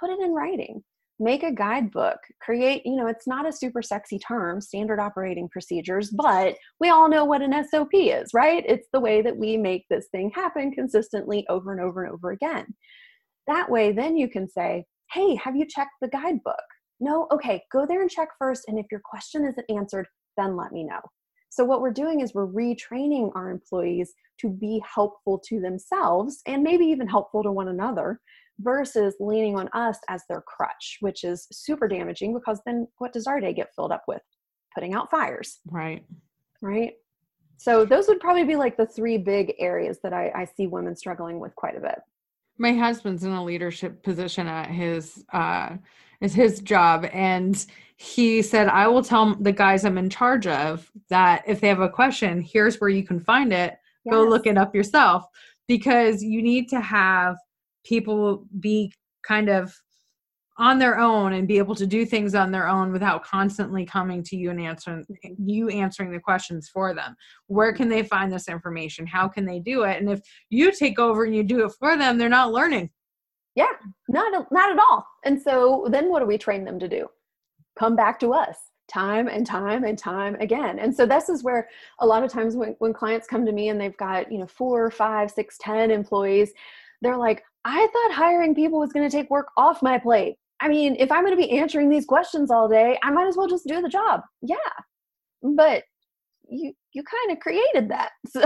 [0.00, 0.82] put it in writing
[1.22, 6.10] make a guidebook create you know it's not a super sexy term standard operating procedures
[6.10, 8.64] but we all know what an sop is right?
[8.66, 12.32] It's the way that we make this thing happen consistently over and over and over
[12.32, 12.66] again.
[13.46, 16.56] That way then you can say hey have you checked the guidebook?
[17.00, 17.28] No?
[17.32, 20.06] Okay go there and check first and if your question isn't answered
[20.36, 21.00] then let me know.
[21.50, 26.62] So what we're doing is we're retraining our employees to be helpful to themselves and
[26.62, 28.20] maybe even helpful to one another
[28.60, 33.26] versus leaning on us as their crutch, which is super damaging because then what does
[33.26, 34.22] our day get filled up with?
[34.74, 35.58] Putting out fires.
[35.66, 36.04] Right.
[36.60, 36.94] Right.
[37.58, 40.96] So those would probably be like the three big areas that I, I see women
[40.96, 41.98] struggling with quite a bit.
[42.58, 45.76] My husband's in a leadership position at his uh
[46.22, 50.90] is his job and he said i will tell the guys i'm in charge of
[51.10, 54.12] that if they have a question here's where you can find it yes.
[54.12, 55.26] go look it up yourself
[55.66, 57.36] because you need to have
[57.84, 58.92] people be
[59.26, 59.74] kind of
[60.58, 64.22] on their own and be able to do things on their own without constantly coming
[64.22, 65.04] to you and answering
[65.38, 67.14] you answering the questions for them.
[67.46, 69.06] Where can they find this information?
[69.06, 70.00] How can they do it?
[70.00, 72.90] And if you take over and you do it for them they're not learning.
[73.54, 73.72] Yeah
[74.08, 75.06] not not at all.
[75.24, 77.08] And so then what do we train them to do?
[77.78, 78.58] Come back to us
[78.92, 80.78] time and time and time again.
[80.78, 81.66] And so this is where
[82.00, 84.46] a lot of times when, when clients come to me and they've got you know
[84.46, 86.52] four five six ten employees
[87.00, 90.68] they're like i thought hiring people was going to take work off my plate I
[90.68, 93.48] mean, if I'm going to be answering these questions all day, I might as well
[93.48, 94.20] just do the job.
[94.42, 94.56] Yeah.
[95.42, 95.82] But
[96.48, 98.10] you you kind of created that.
[98.28, 98.40] So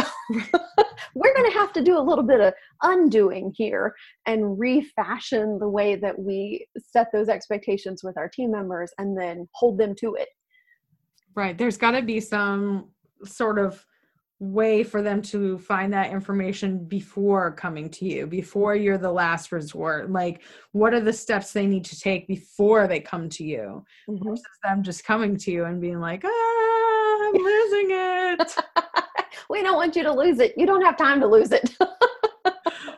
[1.14, 3.94] we're going to have to do a little bit of undoing here
[4.26, 9.48] and refashion the way that we set those expectations with our team members and then
[9.54, 10.28] hold them to it.
[11.34, 11.56] Right.
[11.56, 12.90] There's got to be some
[13.24, 13.84] sort of
[14.38, 19.50] way for them to find that information before coming to you before you're the last
[19.50, 23.82] resort like what are the steps they need to take before they come to you
[24.08, 24.28] mm-hmm.
[24.28, 28.56] versus them just coming to you and being like ah i'm losing it.
[29.48, 30.54] We don't want you to lose it.
[30.56, 31.76] You don't have time to lose it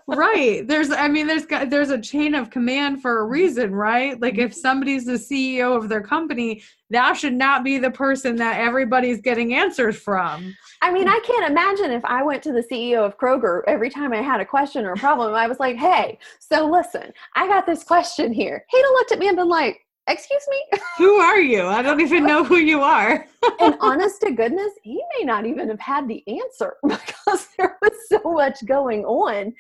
[0.08, 0.66] right.
[0.66, 4.20] There's i mean there's there's a chain of command for a reason right?
[4.20, 4.60] Like if mm-hmm.
[4.60, 9.52] somebody's the ceo of their company that should not be the person that everybody's getting
[9.54, 10.56] answers from.
[10.80, 11.12] I mean mm.
[11.12, 14.40] i can't imagine if i went to the ceo of kroger every time i had
[14.40, 18.32] a question or a problem i was like hey so listen i got this question
[18.32, 18.64] here.
[18.70, 20.78] He'd have looked at me and been like excuse me?
[20.98, 21.66] Who are you?
[21.66, 23.26] I don't even know who you are.
[23.60, 27.92] And honest to goodness he may not even have had the answer because there was
[28.08, 29.54] so much going on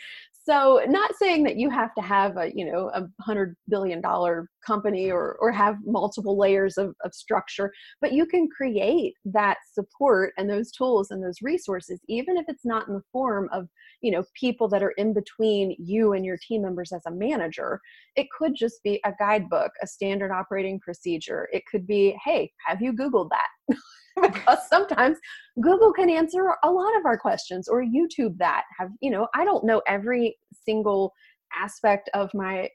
[0.48, 4.48] so not saying that you have to have a you know a hundred billion dollar
[4.66, 10.32] company or or have multiple layers of, of structure but you can create that support
[10.38, 13.68] and those tools and those resources even if it's not in the form of
[14.00, 17.80] you know people that are in between you and your team members as a manager.
[18.16, 21.48] It could just be a guidebook a standard operating procedure.
[21.52, 23.76] It could be hey have you googled that
[24.32, 25.18] because sometimes
[25.60, 29.44] Google can answer a lot of our questions or YouTube that have, you know, I
[29.44, 31.12] don't know every single
[31.56, 32.68] aspect of my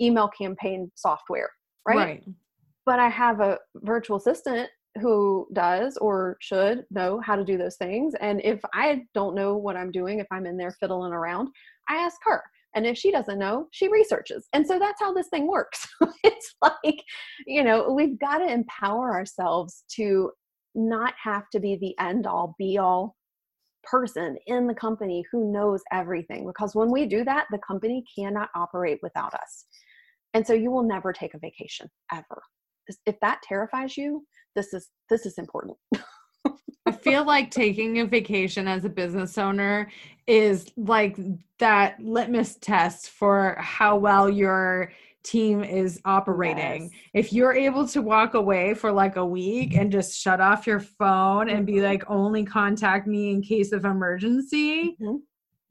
[0.00, 1.50] email campaign software,
[1.86, 1.96] right?
[1.96, 2.24] right.
[2.86, 4.68] But I have a virtual assistant
[5.00, 8.14] who does or should know how to do those things.
[8.20, 11.48] And if I don't know what I'm doing, if I'm in there fiddling around,
[11.88, 12.42] I ask her.
[12.74, 14.48] And if she doesn't know, she researches.
[14.52, 15.88] And so that's how this thing works.
[16.24, 17.02] it's like,
[17.46, 20.30] you know, we've got to empower ourselves to
[20.74, 23.16] not have to be the end all be all
[23.82, 28.50] person in the company who knows everything because when we do that the company cannot
[28.54, 29.64] operate without us.
[30.34, 32.42] And so you will never take a vacation ever.
[33.06, 35.76] If that terrifies you this is this is important.
[36.86, 39.90] I feel like taking a vacation as a business owner
[40.26, 41.16] is like
[41.58, 46.82] that litmus test for how well you're team is operating.
[46.82, 46.92] Yes.
[47.14, 50.80] If you're able to walk away for like a week and just shut off your
[50.80, 51.84] phone and be mm-hmm.
[51.84, 55.16] like, only contact me in case of emergency, mm-hmm.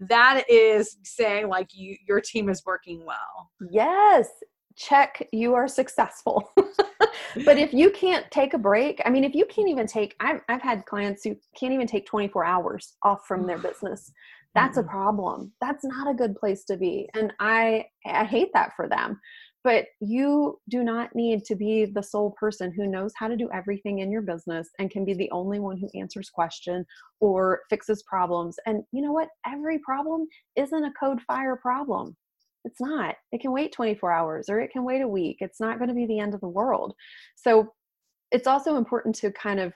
[0.02, 3.52] that is saying like you your team is working well.
[3.72, 4.28] Yes.
[4.76, 6.52] Check you are successful.
[6.58, 10.42] but if you can't take a break, I mean, if you can't even take, I've,
[10.48, 14.12] I've had clients who can't even take 24 hours off from their business
[14.56, 14.90] that's a mm-hmm.
[14.90, 15.54] problem.
[15.62, 19.20] That's not a good place to be and i i hate that for them.
[19.64, 23.50] But you do not need to be the sole person who knows how to do
[23.54, 26.86] everything in your business and can be the only one who answers question
[27.20, 28.56] or fixes problems.
[28.66, 29.28] And you know what?
[29.46, 32.16] Every problem isn't a code fire problem.
[32.64, 33.16] It's not.
[33.34, 35.38] It can wait 24 hours or it can wait a week.
[35.42, 36.94] It's not going to be the end of the world.
[37.36, 37.74] So
[38.32, 39.74] it's also important to kind of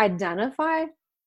[0.00, 0.84] identify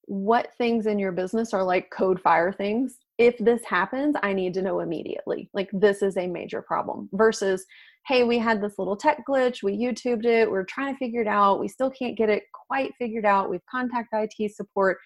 [0.07, 2.97] what things in your business are like code fire things.
[3.17, 5.49] If this happens, I need to know immediately.
[5.53, 7.65] Like, this is a major problem versus,
[8.07, 11.27] hey, we had this little tech glitch, we YouTubed it, we're trying to figure it
[11.27, 14.97] out, we still can't get it quite figured out, we've contacted IT support.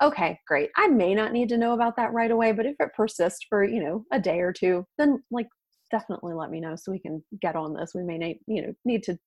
[0.00, 0.70] Okay, great.
[0.76, 3.64] I may not need to know about that right away, but if it persists for,
[3.64, 5.48] you know, a day or two, then like
[5.90, 7.92] definitely let me know so we can get on this.
[7.94, 9.18] We may need, you know, need to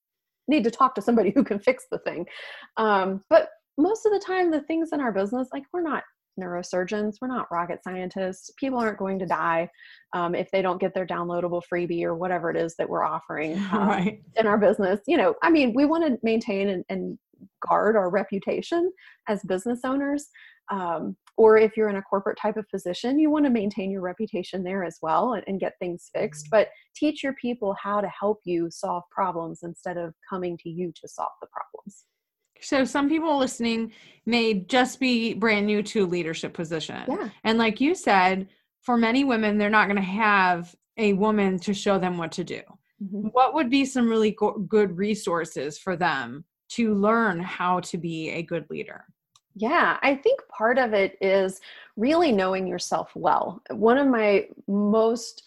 [0.48, 2.26] need to talk to somebody who can fix the thing.
[2.78, 6.04] Um, but most of the time the things in our business like we're not
[6.40, 9.70] neurosurgeons we're not rocket scientists people aren't going to die
[10.14, 13.58] um, if they don't get their downloadable freebie or whatever it is that we're offering
[13.72, 14.22] um, right.
[14.38, 17.18] in our business you know i mean we want to maintain and, and
[17.68, 18.92] guard our reputation
[19.28, 20.28] as business owners
[20.70, 24.02] um, or if you're in a corporate type of position you want to maintain your
[24.02, 28.10] reputation there as well and, and get things fixed but teach your people how to
[28.18, 32.06] help you solve problems instead of coming to you to solve the problems
[32.62, 33.92] so some people listening
[34.26, 37.04] may just be brand new to leadership position.
[37.08, 37.30] Yeah.
[37.44, 38.48] And like you said,
[38.82, 42.44] for many women, they're not going to have a woman to show them what to
[42.44, 42.62] do.
[43.04, 43.28] mm-hmm.
[43.32, 48.30] what would be some really go- good resources for them to learn how to be
[48.30, 49.06] a good leader?
[49.56, 51.60] Yeah, I think part of it is
[51.98, 53.62] really knowing yourself well.
[53.70, 55.44] One of my most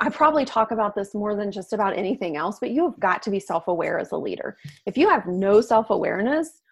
[0.00, 3.22] I probably talk about this more than just about anything else, but you have got
[3.22, 4.56] to be self aware as a leader.
[4.86, 6.62] If you have no self awareness,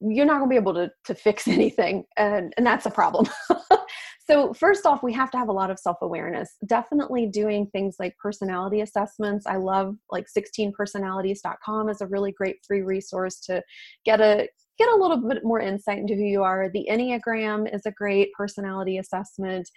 [0.00, 2.04] you're not going to be able to, to fix anything.
[2.16, 3.26] And, and that's a problem.
[4.28, 6.56] so, first off, we have to have a lot of self awareness.
[6.66, 9.46] Definitely doing things like personality assessments.
[9.46, 13.62] I love like 16personalities.com is a really great free resource to
[14.04, 16.70] get a get a little bit more insight into who you are.
[16.72, 19.68] The Enneagram is a great personality assessment.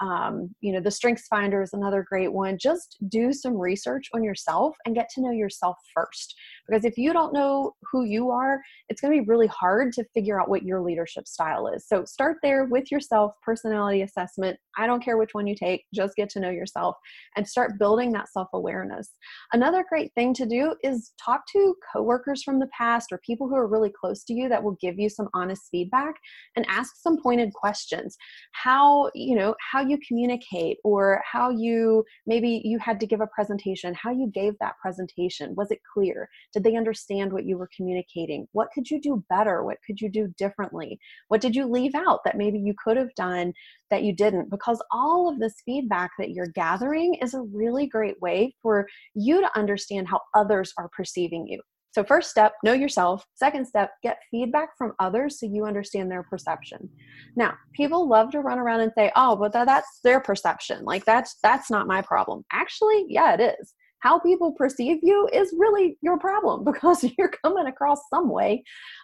[0.00, 2.58] Um, you know, the Strengths Finder is another great one.
[2.58, 6.34] Just do some research on yourself and get to know yourself first.
[6.68, 10.04] Because if you don't know who you are, it's going to be really hard to
[10.14, 11.86] figure out what your leadership style is.
[11.86, 14.58] So start there with yourself, personality assessment.
[14.76, 16.96] I don't care which one you take, just get to know yourself
[17.36, 19.10] and start building that self awareness.
[19.52, 23.56] Another great thing to do is talk to coworkers from the past or people who
[23.56, 26.14] are really close to you that will give you some honest feedback
[26.56, 28.16] and ask some pointed questions.
[28.52, 33.26] How, you know, how you communicate or how you maybe you had to give a
[33.28, 35.54] presentation, how you gave that presentation.
[35.56, 36.28] Was it clear?
[36.52, 38.46] Did they understand what you were communicating?
[38.52, 39.64] What could you do better?
[39.64, 40.98] What could you do differently?
[41.28, 43.52] What did you leave out that maybe you could have done
[43.90, 44.50] that you didn't?
[44.50, 49.40] Because all of this feedback that you're gathering is a really great way for you
[49.40, 51.60] to understand how others are perceiving you.
[51.92, 53.24] So, first step, know yourself.
[53.34, 56.88] Second step, get feedback from others so you understand their perception.
[57.36, 60.84] Now, people love to run around and say, "Oh, but that's their perception.
[60.84, 63.74] Like that's that's not my problem." Actually, yeah, it is.
[64.00, 68.62] How people perceive you is really your problem because you're coming across some way.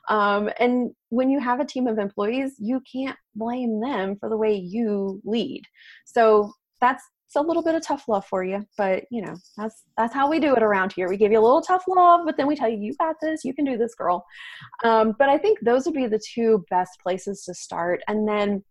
[0.09, 4.37] Um, and when you have a team of employees, you can't blame them for the
[4.37, 5.62] way you lead.
[6.05, 7.03] So that's
[7.35, 10.31] it's a little bit of tough love for you but you know that's that's how
[10.31, 12.55] we do it around here we give you a little tough love but then we
[12.55, 14.25] tell you you got this you can do this girl
[14.85, 18.62] um, but i think those would be the two best places to start and then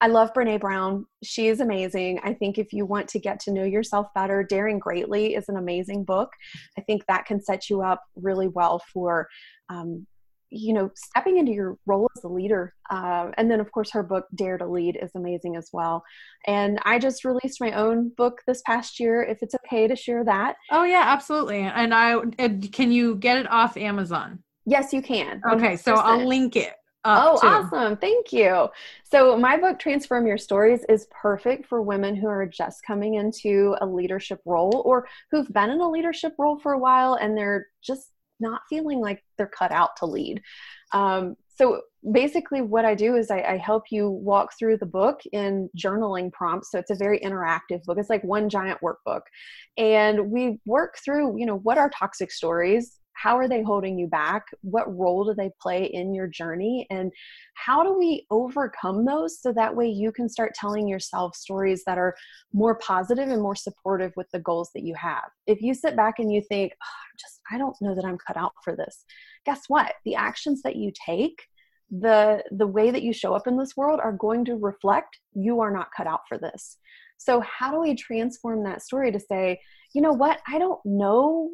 [0.00, 1.06] I love Brene Brown.
[1.22, 2.20] She is amazing.
[2.22, 5.56] I think if you want to get to know yourself better, Daring Greatly is an
[5.56, 6.28] amazing book.
[6.76, 9.28] I think that can set you up really well for
[9.70, 10.06] um,
[10.54, 14.02] you know stepping into your role as a leader uh, and then of course her
[14.02, 16.04] book dare to lead is amazing as well.
[16.46, 20.24] And i just released my own book this past year if it's okay to share
[20.24, 20.56] that.
[20.70, 21.60] Oh yeah absolutely.
[21.60, 22.20] And i
[22.72, 24.42] can you get it off amazon?
[24.66, 25.40] Yes you can.
[25.42, 25.54] 100%.
[25.56, 27.46] okay so i'll link it oh too.
[27.46, 27.96] awesome.
[27.96, 28.68] Thank you.
[29.04, 33.76] So my book transform your stories is perfect for women who are just coming into
[33.80, 37.66] a leadership role or who've been in a leadership role for a while and they're
[37.82, 40.42] just not feeling like they're cut out to lead.
[40.92, 45.20] Um, so basically, what I do is I, I, help you walk through the book
[45.32, 46.70] in journaling prompts.
[46.70, 47.96] So it's a very interactive book.
[47.98, 49.22] It's like one giant workbook,
[49.78, 54.06] and we work through, you know, what are toxic stories how are they holding you
[54.06, 54.44] back?
[54.60, 56.86] What role do they play in your journey?
[56.90, 57.10] And
[57.54, 61.98] how do we overcome those so that way you can start telling yourself stories that
[61.98, 62.14] are
[62.52, 65.24] more positive and more supportive with the goals that you have?
[65.46, 68.36] If you sit back and you think oh, just i don't know that i'm cut
[68.36, 69.04] out for this
[69.44, 69.94] guess what?
[70.04, 71.40] The actions that you take
[71.90, 75.60] the the way that you show up in this world are going to reflect you
[75.60, 76.78] are not cut out for this.
[77.18, 79.60] So how do we transform that story to say
[79.94, 80.40] you know what?
[80.48, 81.50] I don't know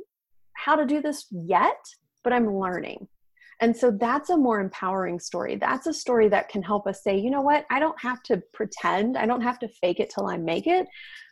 [0.64, 1.80] how to do this yet,
[2.22, 3.08] but I'm learning.
[3.60, 5.56] And so that's a more empowering story.
[5.56, 8.42] That's a story that can help us say, you know what, I don't have to
[8.54, 10.86] pretend, I don't have to fake it till I make it,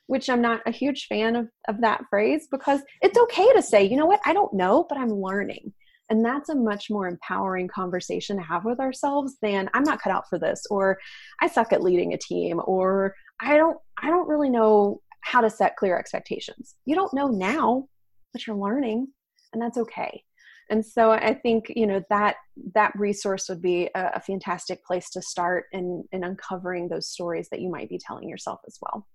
[0.09, 3.85] which I'm not a huge fan of, of that phrase because it's okay to say,
[3.85, 5.73] you know what, I don't know, but I'm learning.
[6.11, 10.13] And that's a much more empowering conversation to have with ourselves than I'm not cut
[10.13, 10.99] out for this, or
[11.41, 15.51] I suck at leading a team, or I don't I don't really know how to
[15.51, 16.77] set clear expectations.
[16.87, 17.89] You don't know now,
[18.33, 19.09] but you're learning
[19.53, 20.25] and that's okay.
[20.71, 22.37] And so i think you know that
[22.75, 27.49] that resource would be a, a, fantastic place to start in in uncovering those stories
[27.51, 29.07] that you might be telling yourself as well.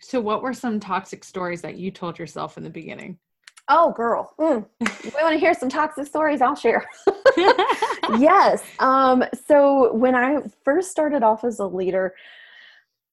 [0.00, 3.18] So what were some toxic stories that you told yourself in the beginning?
[3.68, 4.34] Oh girl.
[4.38, 4.64] Mm.
[5.04, 6.86] we want to hear some toxic stories i'll share.
[8.18, 12.14] Yes um so when i first started off as a leader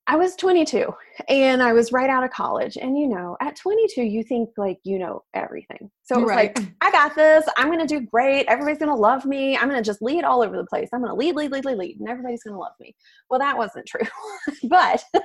[0.05, 0.93] I was 22
[1.29, 2.77] and I was right out of college.
[2.77, 5.89] And you know, at 22, you think like you know everything.
[6.03, 6.57] So it was right.
[6.57, 7.45] like, I got this.
[7.55, 8.45] I'm going to do great.
[8.47, 9.57] Everybody's going to love me.
[9.57, 10.89] I'm going to just lead all over the place.
[10.91, 12.93] I'm going to lead, lead, lead, lead, lead, and everybody's going to love me.
[13.29, 14.05] Well, that wasn't true.
[14.63, 15.21] but, mm.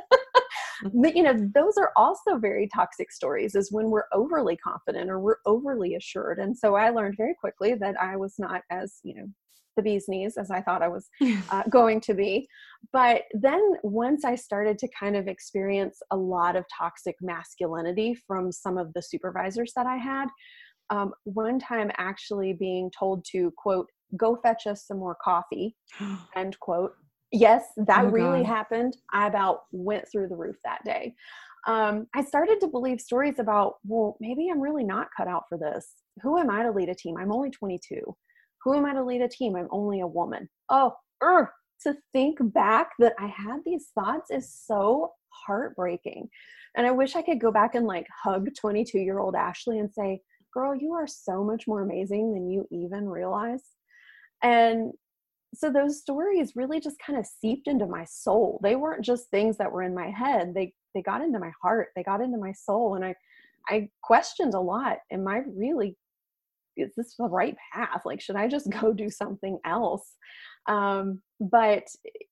[1.03, 5.19] but, you know, those are also very toxic stories is when we're overly confident or
[5.19, 6.39] we're overly assured.
[6.39, 9.27] And so I learned very quickly that I was not as, you know,
[9.79, 11.09] the bee's knees as I thought I was
[11.51, 12.49] uh, going to be.
[12.93, 18.53] But then once I started to kind of experience a lot of toxic masculinity from
[18.53, 20.27] some of the supervisors that I had,
[20.91, 25.77] um, one time actually being told to quote go fetch us some more coffee
[26.37, 26.93] end quote.
[27.31, 28.47] Yes that oh, really God.
[28.47, 28.97] happened.
[29.13, 31.15] I about went through the roof that day.
[31.67, 35.59] Um, i started to believe stories about well maybe i'm really not cut out for
[35.59, 35.93] this.
[36.23, 37.17] Who am i to lead a team?
[37.19, 38.17] I'm only 22
[38.63, 39.57] who am i to lead a team?
[39.57, 40.49] I'm only a woman.
[40.69, 41.53] Oh er,
[41.83, 46.29] to think back that i had these thoughts is so heartbreaking.
[46.77, 49.93] And i wish i could go back and like hug 22 year old ashley and
[49.93, 50.21] say
[50.53, 53.63] girl you are so much more amazing than you even realize.
[54.43, 54.93] And
[55.55, 58.61] so those stories really just kind of seeped into my soul.
[58.63, 60.53] They weren't just things that were in my head.
[60.55, 61.89] They they got into my heart.
[61.95, 62.95] They got into my soul.
[62.95, 63.15] And i
[63.69, 65.97] i questioned a lot am i really
[66.81, 70.15] is this the right path like should i just go do something else
[70.69, 71.85] um, but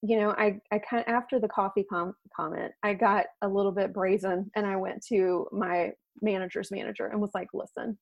[0.02, 3.72] you know i i kind of after the coffee com- comment i got a little
[3.72, 5.90] bit brazen and i went to my
[6.22, 7.96] manager's manager and was like listen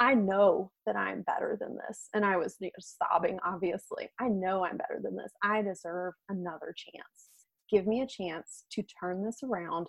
[0.00, 2.08] I know that I'm better than this.
[2.14, 4.08] And I was you know, sobbing, obviously.
[4.18, 5.30] I know I'm better than this.
[5.44, 7.28] I deserve another chance.
[7.70, 9.88] Give me a chance to turn this around.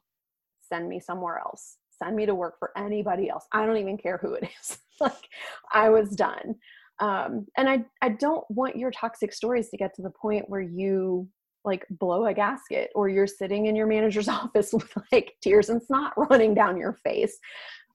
[0.62, 1.78] Send me somewhere else.
[2.02, 3.46] Send me to work for anybody else.
[3.52, 4.78] I don't even care who it is.
[5.00, 5.30] like,
[5.74, 6.56] I was done.
[7.00, 10.62] Um, and I, I don't want your toxic stories to get to the point where
[10.62, 11.28] you
[11.64, 15.82] like blow a gasket or you're sitting in your manager's office with like tears and
[15.82, 17.38] snot running down your face.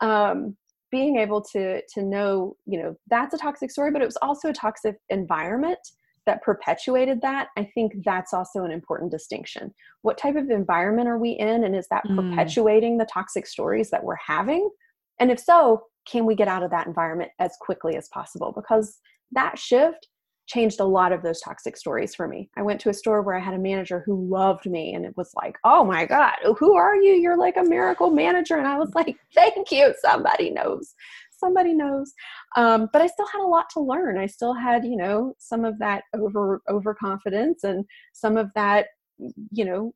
[0.01, 0.57] Um,
[0.93, 4.51] being able to to know you know that's a toxic story but it was also
[4.51, 5.81] a toxic environment
[6.27, 9.73] that perpetuated that i think that's also an important distinction
[10.03, 12.17] what type of environment are we in and is that mm.
[12.17, 14.69] perpetuating the toxic stories that we're having
[15.21, 18.99] and if so can we get out of that environment as quickly as possible because
[19.33, 20.09] that shift
[20.47, 22.49] changed a lot of those toxic stories for me.
[22.57, 25.17] I went to a store where I had a manager who loved me and it
[25.17, 27.15] was like, "Oh my god, who are you?
[27.15, 29.93] You're like a miracle manager." And I was like, "Thank you.
[30.01, 30.95] Somebody knows.
[31.39, 32.13] Somebody knows."
[32.57, 34.19] Um, but I still had a lot to learn.
[34.19, 38.87] I still had, you know, some of that over overconfidence and some of that,
[39.51, 39.95] you know,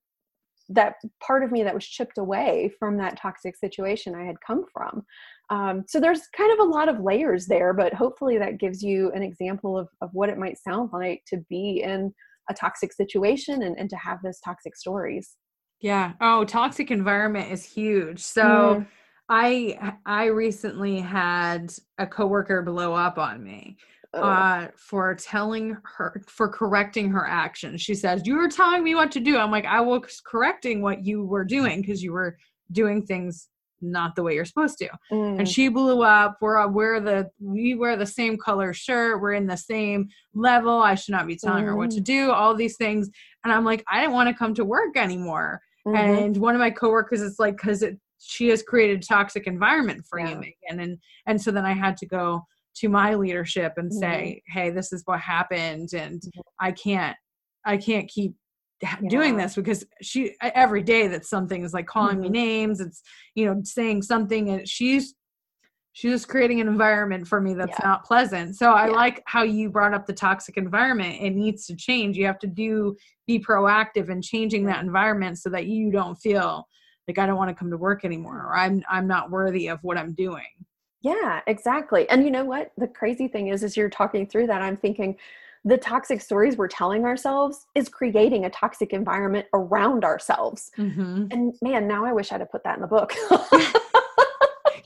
[0.71, 4.65] that part of me that was chipped away from that toxic situation I had come
[4.73, 5.03] from.
[5.51, 9.11] Um, so there's kind of a lot of layers there, but hopefully that gives you
[9.11, 12.15] an example of, of what it might sound like to be in
[12.49, 15.37] a toxic situation and, and to have those toxic stories.
[15.81, 16.13] Yeah.
[16.21, 18.21] Oh, toxic environment is huge.
[18.21, 18.87] So mm.
[19.31, 23.77] I I recently had a coworker blow up on me
[24.13, 24.23] oh.
[24.23, 27.81] uh, for telling her for correcting her actions.
[27.81, 31.07] She says, "You were telling me what to do." I'm like, "I was correcting what
[31.07, 32.37] you were doing because you were
[32.73, 33.49] doing things
[33.83, 34.89] not the way you're supposed to.
[35.11, 35.39] Mm.
[35.39, 36.39] And she blew up.
[36.41, 39.21] We're we're the we wear the same color shirt.
[39.21, 40.83] We're in the same level.
[40.83, 41.69] I should not be telling mm.
[41.69, 42.05] her what to mm.
[42.05, 42.33] do.
[42.33, 43.09] All these things.
[43.45, 45.61] And I'm like, I didn't want to come to work anymore.
[45.87, 45.97] Mm-hmm.
[45.97, 50.05] And one of my coworkers is like, because it she has created a toxic environment
[50.09, 50.31] for yeah.
[50.31, 50.81] you, Megan.
[50.81, 52.45] And and so then I had to go
[52.77, 54.59] to my leadership and say, mm-hmm.
[54.59, 56.41] hey, this is what happened, and mm-hmm.
[56.59, 57.17] I can't
[57.65, 58.35] I can't keep
[58.83, 58.97] yeah.
[59.09, 62.33] doing this because she every day that something is like calling mm-hmm.
[62.33, 63.03] me names it's
[63.35, 65.15] you know saying something and she's
[65.93, 67.87] she's creating an environment for me that's yeah.
[67.87, 68.93] not pleasant so i yeah.
[68.93, 72.47] like how you brought up the toxic environment it needs to change you have to
[72.47, 72.97] do
[73.27, 76.67] be proactive in changing that environment so that you don't feel
[77.09, 79.83] like i don't want to come to work anymore or i'm i'm not worthy of
[79.83, 80.47] what i'm doing
[81.03, 84.63] yeah exactly and you know what the crazy thing is as you're talking through that
[84.63, 85.17] i'm thinking
[85.65, 90.71] the toxic stories we're telling ourselves is creating a toxic environment around ourselves.
[90.79, 91.27] Mm-hmm.
[91.31, 93.15] And man, now I wish I'd have put that in the book.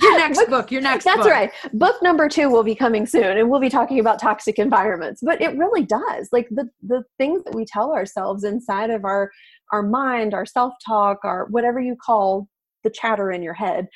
[0.00, 1.14] your next book, book, your next book.
[1.14, 1.32] That's book.
[1.32, 1.52] right.
[1.74, 5.20] Book number two will be coming soon and we'll be talking about toxic environments.
[5.24, 6.28] But it really does.
[6.32, 9.30] Like the the things that we tell ourselves inside of our
[9.72, 12.48] our mind, our self-talk, our whatever you call
[12.82, 13.88] the chatter in your head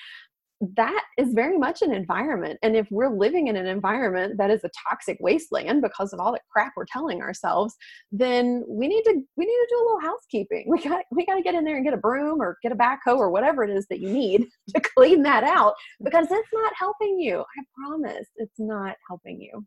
[0.76, 2.58] that is very much an environment.
[2.62, 6.32] And if we're living in an environment that is a toxic wasteland because of all
[6.32, 7.76] the crap we're telling ourselves,
[8.10, 10.64] then we need to we need to do a little housekeeping.
[10.68, 12.76] We got we got to get in there and get a broom or get a
[12.76, 16.72] backhoe or whatever it is that you need to clean that out because it's not
[16.76, 17.40] helping you.
[17.40, 19.64] I promise, it's not helping you.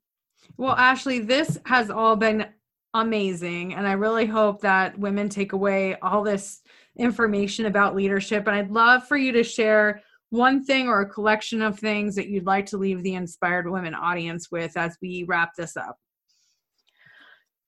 [0.57, 2.47] Well, Ashley, this has all been
[2.93, 6.61] amazing and I really hope that women take away all this
[6.97, 11.61] information about leadership and I'd love for you to share one thing or a collection
[11.61, 15.51] of things that you'd like to leave the inspired women audience with as we wrap
[15.57, 15.97] this up?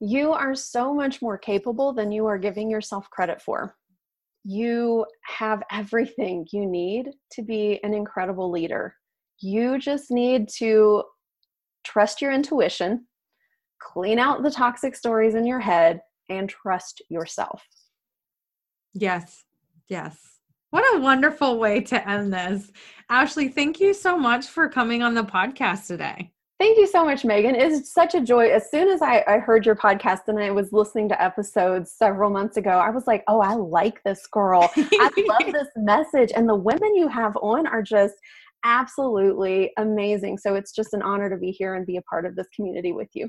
[0.00, 3.76] You are so much more capable than you are giving yourself credit for.
[4.44, 8.94] You have everything you need to be an incredible leader.
[9.40, 11.04] You just need to
[11.84, 13.06] trust your intuition,
[13.84, 17.62] clean out the toxic stories in your head and trust yourself.
[18.94, 19.44] Yes.
[19.88, 20.16] Yes.
[20.70, 22.72] What a wonderful way to end this.
[23.08, 26.32] Ashley, thank you so much for coming on the podcast today.
[26.58, 27.54] Thank you so much, Megan.
[27.56, 28.48] It's such a joy.
[28.48, 32.30] As soon as I, I, heard your podcast and I was listening to episodes several
[32.30, 34.70] months ago, I was like, oh, I like this girl.
[34.76, 36.30] I love this message.
[36.34, 38.14] And the women you have on are just
[38.64, 40.38] absolutely amazing.
[40.38, 42.92] So it's just an honor to be here and be a part of this community
[42.92, 43.28] with you.